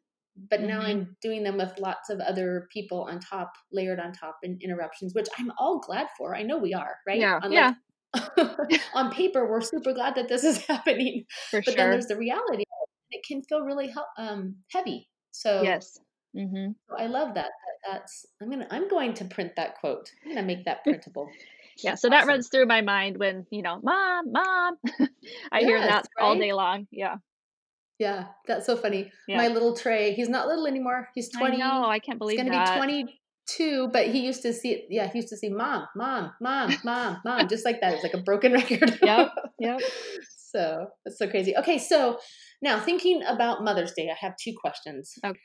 [0.49, 0.85] but now Mhm.
[0.85, 5.15] I'm doing them with lots of other people on top, layered on top, and interruptions,
[5.15, 6.35] which I'm all glad for.
[6.35, 7.21] I know we are, right?
[7.21, 7.75] Yeah, On, yeah.
[8.95, 12.63] on paper, we're super glad that this is happening, For but then there's the reality.
[12.63, 12.69] it.
[13.13, 15.09] It can feel really hel- um, heavy.
[15.33, 16.01] So Yes.
[16.35, 17.51] hmm so I love that.
[17.85, 17.93] that.
[17.93, 20.11] That's I'm gonna I'm going to print that quote.
[20.25, 21.31] I'm gonna make that printable.
[21.83, 21.95] Yeah.
[21.95, 24.77] So that runs through my mind when, you know, mom, mom.
[25.53, 26.87] I hear Yes, that all day long.
[26.91, 27.17] Yeah.
[28.01, 29.13] Yeah, that's so funny.
[29.29, 29.37] Yeah.
[29.37, 31.09] My little Trey, he's not little anymore.
[31.15, 31.57] He's 20.
[31.57, 31.85] I know.
[31.87, 32.73] I can't believe He's gonna that.
[32.75, 34.87] be 22, but he used to see it.
[34.89, 37.93] Yeah, he used to see mom, mom, mom, mom, mom, just like that.
[37.93, 38.99] It's like a broken record.
[39.03, 39.29] Yep.
[39.61, 39.81] Yep.
[40.53, 41.55] so that's so crazy.
[41.59, 42.19] Okay, so
[42.63, 45.13] now thinking about Mother's Day, I have two questions.
[45.25, 45.39] Okay.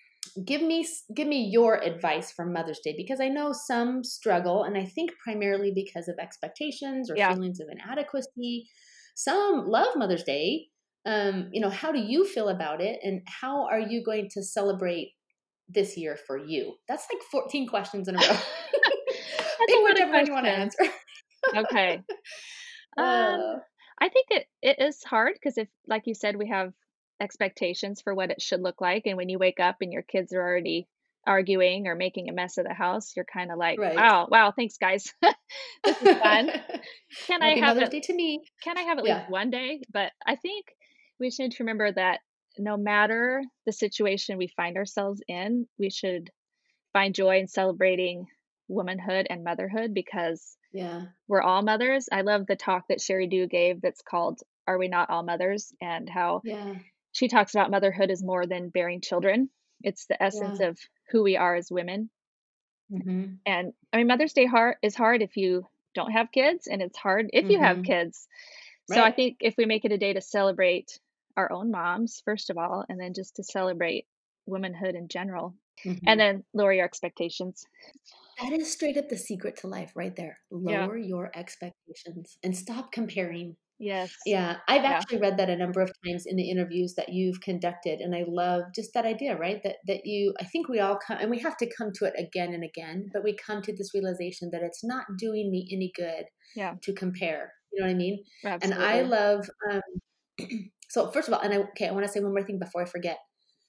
[0.46, 4.78] Give me give me your advice for Mother's Day because I know some struggle, and
[4.78, 7.34] I think primarily because of expectations or Yeah.
[7.34, 8.70] feelings of inadequacy.
[9.16, 10.68] Some love Mother's Day.
[11.06, 14.44] Um, you know, how do you feel about it, and how are you going to
[14.44, 15.12] celebrate
[15.70, 16.76] this year for you?
[16.88, 18.26] That's like 14 questions in a row.
[19.68, 20.84] Pick a whichever one you want to answer.
[21.56, 22.02] Okay.
[22.98, 23.60] Um, Uh,
[24.00, 26.72] I think it, it is hard because if, like you said, we have
[27.20, 29.04] expectations for what it should look like.
[29.06, 30.88] And when you wake up and your kids are already
[31.28, 33.98] arguing or making a mess of the house, you're kind of like, Right.
[33.98, 35.14] wow, wow, thanks, guys.
[35.84, 36.50] this is fun.
[37.28, 37.92] Can I have Mother's it?
[37.92, 38.42] Day to me?
[38.64, 39.18] Can I have at Yeah.
[39.20, 39.82] least one day?
[39.92, 40.66] But I think
[41.20, 42.20] we should remember that
[42.58, 46.32] no matter the situation we find ourselves in, we should
[46.94, 48.28] find joy in celebrating
[48.68, 51.08] womanhood and motherhood because Yeah.
[51.28, 52.10] we're all mothers.
[52.12, 55.74] I love the talk that Sheri Dew gave that's called Are We Not All Mothers?
[55.82, 56.76] and how Yeah.
[57.12, 59.50] she talks about motherhood is more than bearing children.
[59.84, 60.70] It's the essence Yeah.
[60.70, 62.10] of who we are as women.
[62.90, 66.82] hmm And I mean, Mother's Day hard is hard if you don't have kids, and
[66.82, 67.86] it's hard if you have Mhm.
[67.86, 68.28] kids.
[68.88, 71.00] So I think if we make it a day to celebrate
[71.38, 74.06] our own moms, first of all, and then just to celebrate
[74.46, 75.56] womanhood in general,
[76.08, 77.66] and then lower your expectations.
[78.42, 80.40] that is straight up the secret to life right there.
[80.52, 80.86] Yeah.
[80.86, 83.56] Lower your expectations and stop comparing.
[83.80, 84.14] Yes.
[84.26, 84.92] Yeah, I've Yeah.
[84.92, 88.24] actually read that a number of times in the interviews that you've conducted, and I
[88.28, 89.62] love just that idea, right?
[89.64, 92.14] That that you, I think we all come, and we have to come to it
[92.18, 95.92] again and again, but we come to this realization that it's not doing me any
[95.96, 96.76] good Yeah.
[96.84, 97.52] to compare.
[97.74, 98.24] You know what I mean?
[98.46, 98.84] Absolutely.
[98.86, 99.50] And I love.
[99.70, 99.82] Um,
[100.90, 102.82] so first of all, and I okay, I want to say one more thing before
[102.82, 103.18] I forget.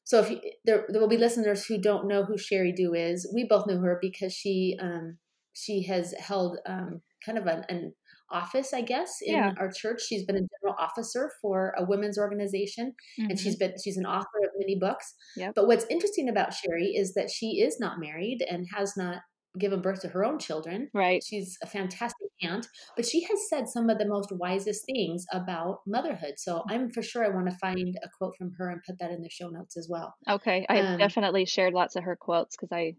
[0.05, 3.29] So if you, there, there will be listeners who don't know who Sheri Dew is,
[3.35, 5.19] we both know her because she um,
[5.53, 7.93] she has held um, kind of an, an
[8.31, 9.53] office, I guess, in Yeah.
[9.59, 10.03] our church.
[10.07, 13.39] She's been a general officer for a women's organization, and Mhm.
[13.41, 15.15] she's been she's an author of many books.
[15.37, 15.55] Yep.
[15.57, 19.23] But what's interesting about Sheri is that she is not married and has not
[19.59, 20.89] given birth to her own children.
[20.93, 21.23] right.
[21.25, 25.81] She's a fantastic aunt, but she has said some of the most wisest things about
[25.87, 26.35] motherhood.
[26.39, 29.11] So I'm for sure I want to find a quote from her and put that
[29.11, 30.15] in the show notes as well.
[30.29, 30.65] Okay.
[30.69, 32.97] I Um, definitely shared lots of her quotes because I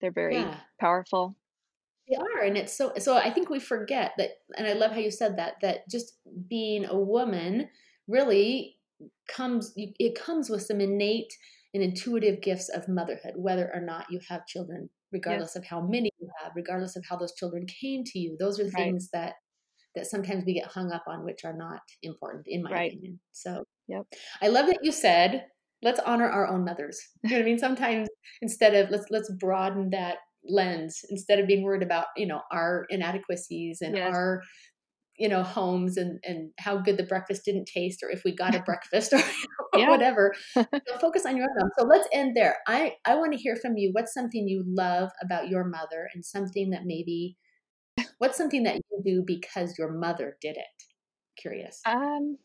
[0.00, 0.60] they're very Yeah.
[0.80, 1.36] powerful.
[2.08, 2.92] They are, and it's so.
[2.98, 5.60] So I think we forget that, and I love how you said that.
[5.62, 7.70] That just being a woman
[8.08, 8.80] really
[9.28, 9.72] comes.
[9.76, 11.32] It comes with some innate
[11.72, 16.10] and intuitive gifts of motherhood, whether or not you have children, regardless of how many
[16.20, 18.36] you have, regardless of how those children came to you.
[18.38, 18.94] Those are Right.
[18.94, 19.34] things that
[19.96, 22.86] that sometimes we get hung up on, which are not important, in my Right.
[22.86, 23.20] opinion.
[23.32, 24.06] So, Yep.
[24.42, 25.46] I love that you said,
[25.82, 27.58] "Let's honor our own mothers." You know what I mean?
[27.58, 28.08] Sometimes
[28.42, 32.86] instead of let's let's broaden that lens instead of being worried about you know our
[32.90, 34.14] inadequacies and Yes.
[34.14, 34.42] our
[35.20, 38.54] you know homes and and how good the breakfast didn't taste or if we got
[38.54, 39.22] a breakfast or,
[39.78, 39.88] Yeah.
[39.90, 40.64] whatever so
[41.00, 41.70] focus on your own mom.
[41.78, 45.10] so let's end there i i want to hear from you what's something you love
[45.22, 47.36] about your mother and something that maybe
[48.18, 50.84] what's something that you do because your mother did it
[51.36, 52.36] curious Um,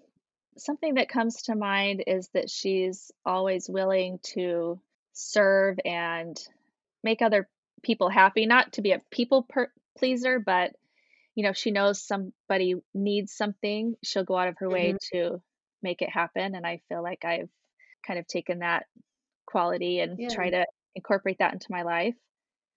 [0.58, 4.80] something that comes to mind is that she's always willing to
[5.14, 6.38] serve and
[7.04, 7.48] make other
[7.84, 10.74] people happy, not to be a people per- pleaser, but
[11.36, 15.18] you know, if she knows somebody needs something, she'll go out of her way mm-hmm.
[15.18, 15.42] to
[15.84, 16.56] make it happen.
[16.56, 17.50] And I feel like I've
[18.08, 18.86] kind of taken that
[19.46, 20.30] quality and Yeah.
[20.30, 22.16] try to incorporate that into my life.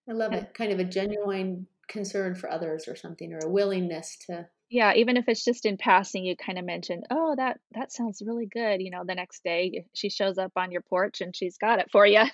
[0.09, 3.49] i love And- it kind of a genuine concern for others or something or a
[3.49, 7.59] willingness to Yeah, even if it's just in passing, you kind of mentioned, "Oh, that
[7.73, 11.21] that sounds really good." You know, the next day she shows up on your porch
[11.23, 12.25] and she's got it for you.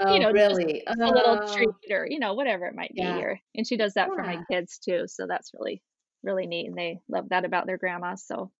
[0.00, 2.94] oh you know, just really a little Oh, treat or you know whatever it might
[2.96, 3.20] be.
[3.20, 3.24] Yeah.
[3.24, 4.44] Or and she does that for my Yeah.
[4.50, 5.82] kids too, so that's really
[6.22, 8.14] really neat, and they love that about their grandma.
[8.16, 8.52] So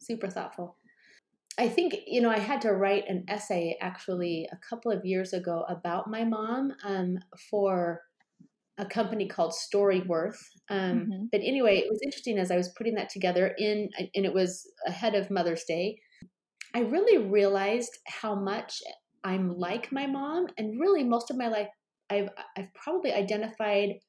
[0.00, 0.76] super thoughtful.
[1.58, 5.32] I think, you know, I had to write an essay actually a couple of years
[5.32, 7.18] ago about my mom um,
[7.50, 8.02] for
[8.78, 10.38] a company called Storyworth.
[10.68, 11.28] Um, Mhm.
[11.32, 14.64] But anyway, it was interesting as I was putting that together in, and it was
[14.86, 15.98] ahead of Mother's Day.
[16.74, 18.82] I really realized how much
[19.24, 21.68] I'm like my mom, and really most of my life,
[22.10, 24.00] I've I've probably identified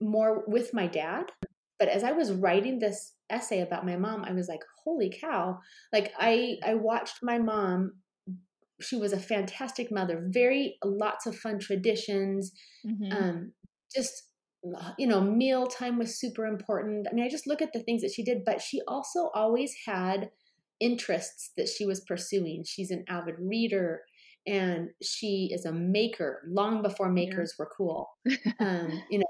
[0.00, 1.32] more with my dad.
[1.78, 5.60] But as I was writing this essay about my mom, I was like, holy cow!
[5.92, 8.02] Like I I watched my mom.
[8.80, 10.24] She was a fantastic mother.
[10.28, 12.52] Very lots of fun traditions.
[12.84, 13.22] Mhm.
[13.22, 13.54] Um,
[13.92, 14.24] just
[14.96, 17.08] you know, meal time was super important.
[17.10, 19.74] I mean, I just look at the things that she did, but she also always
[19.86, 20.30] had
[20.78, 22.64] interests that she was pursuing.
[22.64, 24.02] She's an avid reader
[24.46, 28.08] and she is a maker long before makers were cool.
[28.60, 29.24] Um, you know,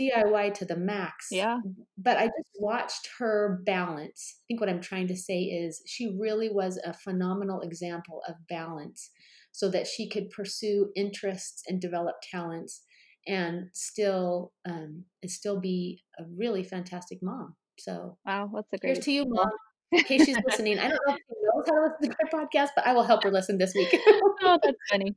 [0.00, 1.28] DIY to the max.
[1.30, 1.58] yeah.
[1.98, 4.38] But I just watched her balance.
[4.38, 8.34] I think what I'm trying to say is she really was a phenomenal example of
[8.48, 9.10] balance
[9.52, 12.82] so that she could pursue interests and develop talents
[13.26, 17.56] and still um, and still be a really fantastic mom.
[17.78, 19.50] So Wow, that's a here's to you, mom.
[19.92, 22.40] In case she's listening, I don't know if she knows how to listen to my
[22.44, 23.94] podcast, but I will help her listen this week.
[24.42, 25.14] oh, that's funny.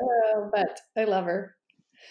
[0.00, 1.56] Uh, but I love her.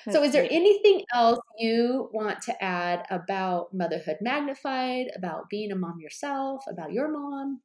[0.06, 0.52] That's So, is there great.
[0.52, 6.94] anything else you want to add about motherhood magnified, about being a mom yourself, about
[6.94, 7.62] your mom?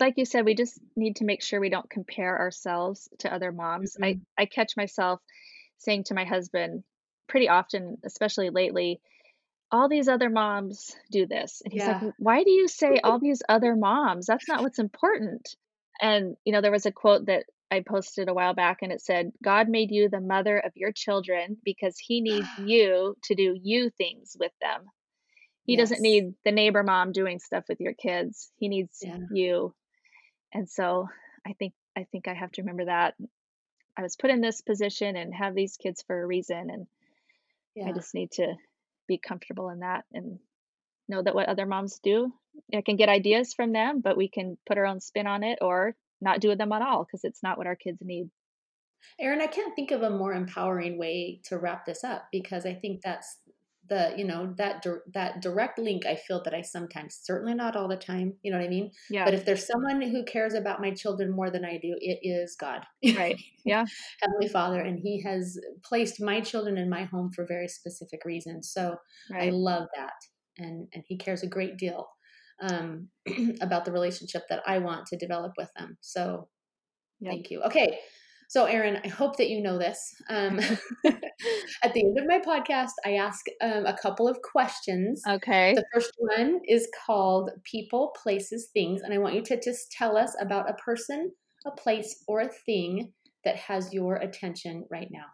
[0.00, 3.52] like you said, we just need to make sure we don't compare ourselves to other
[3.52, 3.96] moms.
[4.02, 4.20] I, Mhm.
[4.36, 5.20] I catch myself
[5.78, 6.84] saying to my husband
[7.28, 9.00] pretty often, especially lately,
[9.70, 11.62] all these other moms do this.
[11.64, 12.00] And he's Yeah.
[12.00, 14.26] like, why do you say all these other moms?
[14.26, 15.56] That's not what's important.
[16.00, 19.00] And, you know, there was a quote that I posted a while back and it
[19.00, 23.56] said, God made you the mother of your children because he needs you to do
[23.60, 24.86] you things with them.
[25.64, 28.52] He doesn't need the neighbor mom doing stuff with your kids.
[28.56, 29.18] He needs Yeah.
[29.30, 29.74] you.
[30.52, 31.08] And so
[31.46, 33.14] I think I think I have to remember that
[33.96, 36.86] I was put in this position and have these kids for a reason and
[37.86, 38.54] I just need to
[39.08, 40.38] be comfortable in that and
[41.08, 42.32] know that what other moms do,
[42.72, 45.58] I can get ideas from them, but we can put our own spin on it
[45.60, 48.30] or not do them at all because it's not what our kids need.
[49.20, 52.74] Erin, I can't think of a more empowering way to wrap this up because I
[52.74, 53.36] think that's
[53.88, 57.88] the you know that that direct link I feel that I sometimes certainly not all
[57.88, 59.24] the time you know what I mean Yeah.
[59.24, 62.56] but if there's someone who cares about my children more than I do it is
[62.58, 62.84] God
[63.16, 63.36] Right.
[63.66, 63.86] Yeah.
[64.20, 68.70] Heavenly Father and he has placed my children in my home for very specific reasons
[68.72, 68.96] so
[69.34, 70.12] I love that
[70.58, 72.06] and and he cares a great deal
[72.60, 73.08] um,
[73.62, 76.48] about the relationship that I want to develop with them so
[77.20, 77.32] Yep.
[77.32, 77.62] Thank you.
[77.62, 77.98] Okay.
[78.48, 80.14] So, Erin, I hope that you know this.
[80.28, 80.58] Um,
[81.82, 85.22] at the end of my podcast, I ask um, a couple of questions.
[85.28, 85.74] Okay.
[85.74, 89.02] The first one is called People, Places, Things.
[89.02, 91.32] And I want you to just tell us about a person,
[91.66, 93.12] a place, or a thing
[93.44, 95.26] that has your attention right now.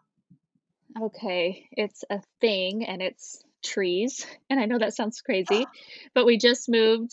[1.01, 4.27] Okay, it's a thing and it's trees.
[4.49, 5.67] And I know that sounds crazy,
[6.15, 7.13] but we just moved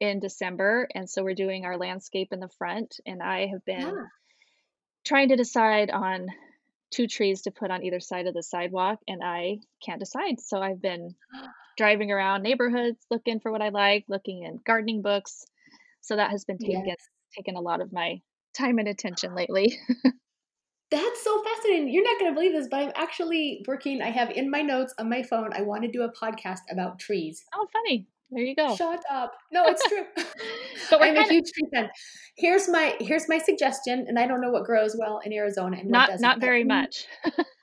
[0.00, 3.80] in December and so we're doing our landscape in the front and I have been
[3.80, 4.06] Yeah.
[5.04, 6.28] Trying to decide on
[6.90, 10.40] two trees to put on either side of the sidewalk and I can't decide.
[10.40, 11.14] So I've been
[11.76, 15.44] driving around neighborhoods looking for what I like, looking in gardening books.
[16.00, 16.96] So that has been taken Yes.
[17.36, 18.20] taken a lot of my
[18.56, 19.78] time and attention lately.
[20.90, 21.88] That's so fascinating.
[21.90, 24.02] You're not going to believe this, but I'm actually working.
[24.02, 26.98] I have in my notes on my phone, I want to do a podcast about
[26.98, 27.44] trees.
[27.54, 28.08] oh, funny.
[28.30, 28.76] There you go.
[28.76, 29.32] Shut up.
[29.52, 30.04] No, it's true.
[30.90, 31.88] But I'm a huge tree fan.
[32.36, 35.90] Here's my here's my suggestion, and I don't know what grows well in Arizona and
[35.90, 36.22] what Not doesn't.
[36.22, 37.06] not very mm, much.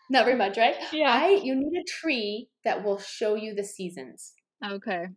[0.10, 0.76] Not very much, right?
[0.94, 1.12] Yeah.
[1.12, 4.34] I you need a tree that will show you the seasons.
[4.66, 5.08] Okay.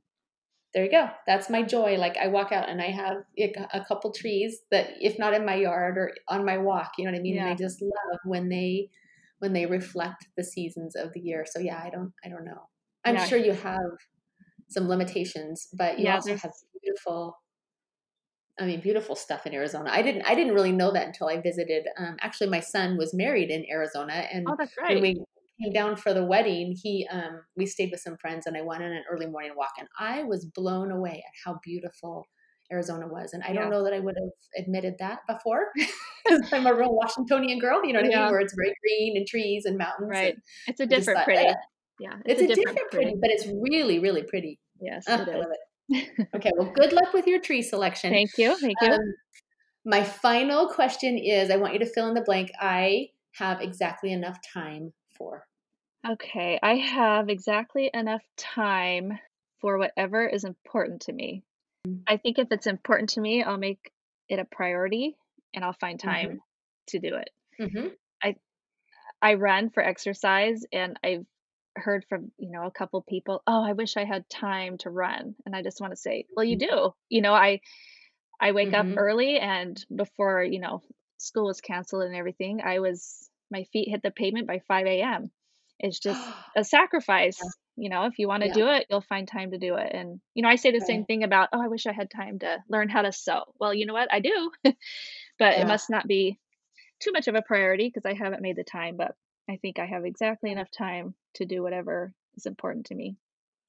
[0.73, 1.09] There you go.
[1.27, 1.97] That's my joy.
[1.97, 3.17] Like I walk out and I have
[3.73, 7.11] a couple trees that, if not in my yard or on my walk, you know
[7.13, 7.39] what I mean.
[7.39, 8.89] And I just love when they
[9.41, 11.45] when they reflect the seasons of the year.
[11.49, 12.69] So yeah, I don't I don't know.
[13.05, 13.25] I'm Yeah.
[13.27, 13.91] sure you have
[14.71, 16.53] some limitations, but you Yeah, also have
[16.83, 17.37] beautiful.
[18.59, 19.91] I mean, beautiful stuff in Arizona.
[19.91, 21.87] I didn't I didn't really know that until I visited.
[21.97, 25.15] Um, actually, my son was married in Arizona, and Oh, that's when we
[25.63, 28.83] came down for the wedding, he um we stayed with some friends and I went
[28.83, 32.27] on an early morning walk and I was blown away at how beautiful
[32.73, 33.33] Arizona was.
[33.35, 33.61] And I Yeah.
[33.61, 35.71] don't know that I would have admitted that before
[36.53, 38.29] I'm a real Washingtonian girl, you know what I mean?
[38.29, 40.09] Where it's very green and trees and mountains.
[40.11, 40.35] Right.
[40.35, 41.55] and It's a different thought, pretty.
[41.99, 42.17] Yeah.
[42.25, 44.59] It's, a different, pretty, but it's really, really pretty.
[44.81, 46.29] Yes, it I love it.
[46.35, 48.13] Okay, well, good luck with your tree selection.
[48.13, 48.57] Thank you.
[48.57, 48.93] Thank you.
[48.93, 49.15] Um,
[49.85, 52.53] my final question is I want you to fill in the blank.
[52.61, 55.47] I have exactly enough time for.
[56.09, 59.19] Okay, I have exactly enough time
[59.61, 61.43] for whatever is important to me.
[62.07, 63.91] I think if it's important to me, I'll make
[64.29, 65.17] it a priority
[65.55, 66.41] and I'll find time
[66.89, 67.31] to do it.
[67.59, 67.89] hmm
[69.23, 71.27] I run for exercise and I've
[71.77, 75.37] heard from, you know, a couple people, "Oh, I wish I had time to run."
[75.47, 77.61] And I just want to say, "Well, you do." You know, I
[78.41, 78.75] I wake Mhm.
[78.75, 80.83] up early and before, you know,
[81.19, 85.31] school was canceled and everything, I was my feet hit the pavement by 5 a.m.
[85.81, 87.59] It's just a sacrifice.
[87.77, 88.61] You know, if you want to Yeah.
[88.61, 89.93] do it, you'll find time to do it.
[89.95, 92.39] And, you know, I say the same thing about, oh, I wish I had time
[92.41, 93.45] to learn how to sew.
[93.61, 94.13] Well, you know what?
[94.13, 94.53] I do,
[95.39, 95.61] but Yeah.
[95.61, 96.39] it must not be
[97.01, 98.97] too much of a priority because I haven't made the time.
[98.99, 99.17] But
[99.51, 103.17] I think I have exactly enough time to do whatever is important to me.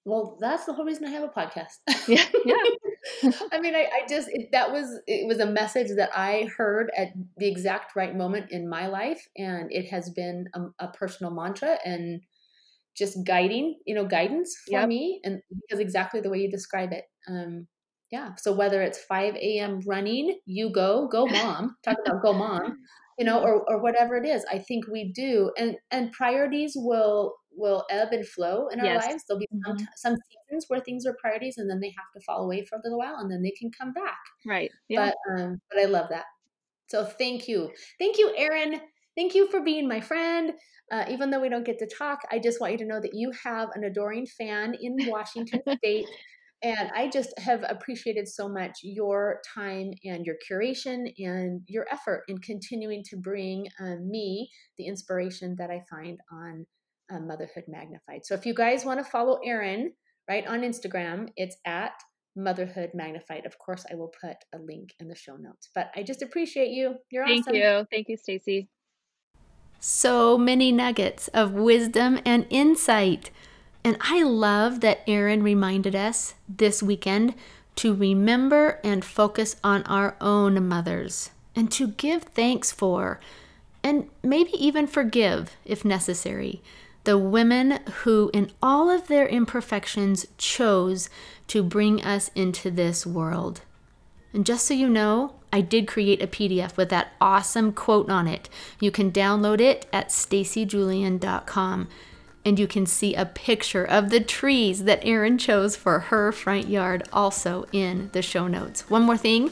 [0.06, 1.78] Well, that's the whole reason I have a podcast.
[2.08, 3.32] Yeah, yeah.
[3.52, 6.92] I mean, I, I just it, that was it was a message that I heard
[6.96, 11.32] at the exact right moment in my life, and it has been a, a personal
[11.32, 12.22] mantra and
[12.96, 14.88] just guiding, you know, guidance for Yep.
[14.88, 17.06] me, and because exactly the way you describe it.
[17.28, 17.68] Um,
[18.12, 18.36] yeah.
[18.38, 19.82] So whether it's five a.m.
[19.88, 21.78] running, you go, go mom.
[21.84, 22.80] Talk about go mom,
[23.18, 24.46] you know, or or whatever it is.
[24.52, 29.06] I think we do, and and priorities will will ebb and flow in our Yes.
[29.08, 29.24] lives.
[29.28, 29.88] There'll be some, Mhm.
[29.98, 32.82] some seasons where things are priorities, and then they have to fall away for a
[32.84, 34.20] little while, and then they can come back.
[34.46, 34.72] Right.
[34.88, 35.12] Yeah.
[35.12, 36.26] But um, but I love that.
[36.88, 38.82] So thank you, thank you, Erin.
[39.16, 40.54] Thank you for being my friend.
[40.92, 43.14] Uh, even though we don't get to talk, I just want you to know that
[43.14, 46.08] you have an adoring fan in Washington State.
[46.64, 52.24] And I just have appreciated so much your time and your curation and your effort
[52.28, 56.66] in continuing to bring um, me the inspiration that I find on
[57.12, 58.26] uh, Motherhood Magnified.
[58.26, 59.92] So if you guys want to follow Erin,
[60.30, 61.94] right, on Instagram, it's at
[62.36, 63.46] Motherhood Magnified.
[63.48, 65.70] Of course, I will put a link in the show notes.
[65.74, 66.94] But I just appreciate you.
[67.10, 67.54] You're Thank awesome.
[67.54, 67.88] Thank you.
[67.92, 68.70] Thank you, Stacy.
[69.80, 73.32] so many nuggets of wisdom and insight.
[73.84, 77.34] And I love that Erin reminded us this weekend
[77.78, 83.20] to remember and focus on our own mothers and to give thanks for,
[83.84, 86.62] and maybe even forgive if necessary,
[87.04, 91.10] the women who, in all of their imperfections, chose
[91.48, 93.62] to bring us into this world.
[94.34, 98.28] And just so you know, I did create a PDF with that awesome quote on
[98.28, 98.48] it.
[98.80, 101.90] You can download it at stacyjulian.com
[102.44, 106.68] and you can see a picture of the trees that Erin chose for her front
[106.68, 108.90] yard also in the show notes.
[108.90, 109.52] One more thing,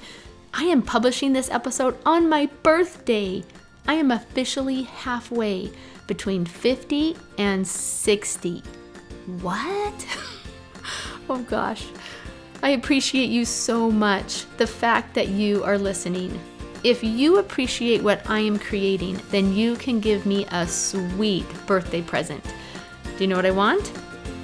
[0.53, 3.43] I am publishing this episode on my birthday.
[3.87, 5.71] I am officially halfway
[6.07, 8.63] between 50 and 60.
[9.41, 10.07] What?
[11.29, 11.85] oh gosh.
[12.61, 16.37] I appreciate you so much, the fact that you are listening.
[16.83, 22.01] If you appreciate what I am creating, then you can give me a sweet birthday
[22.01, 22.43] present.
[23.19, 23.91] Do you know what I want?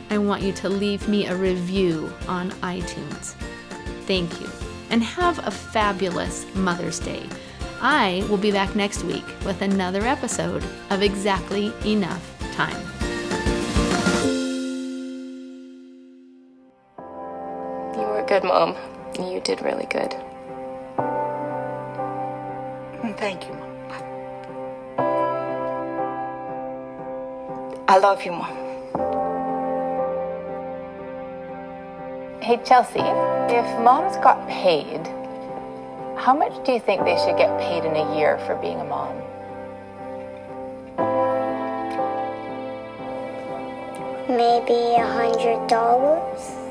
[0.10, 3.34] I want you to leave me a review on iTunes.
[4.02, 4.50] Thank you,
[4.90, 7.24] and have a fabulous Mother's Day.
[7.80, 12.22] I will be back next week with another episode of Exactly Enough
[12.52, 12.76] Time.
[17.96, 18.76] You were a good mom.
[19.18, 20.14] You did really good.
[23.18, 23.72] Thank you, Mom.
[27.88, 28.65] I love you, Mom.
[32.46, 35.02] Hey, Chelsea, if moms got paid,
[36.16, 38.84] how much do you think they should get paid in a year for being a
[38.84, 39.16] mom?
[44.30, 46.65] Maybe a hundred dollars.